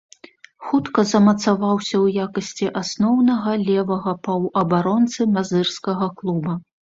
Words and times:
Хутка 0.67 1.03
замацаваўся 1.09 1.93
ў 1.97 2.23
якасці 2.25 2.69
асноўнага 2.81 3.53
левага 3.67 4.15
паўабаронцы 4.29 5.21
мазырскага 5.37 6.11
клуба. 6.23 6.53